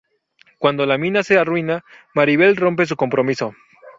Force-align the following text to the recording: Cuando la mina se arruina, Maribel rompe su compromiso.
Cuando 0.57 0.87
la 0.87 0.97
mina 0.97 1.21
se 1.21 1.37
arruina, 1.37 1.85
Maribel 2.15 2.55
rompe 2.55 2.87
su 2.87 2.95
compromiso. 2.95 3.53